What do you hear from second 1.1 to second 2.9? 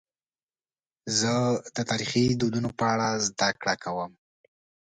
زه د تاریخي دودونو په